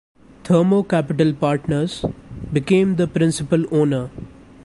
Thermo 0.43 0.81
Capital 0.81 1.31
Partners, 1.35 2.03
became 2.51 2.95
the 2.95 3.05
principal 3.05 3.67
owner. 3.71 4.09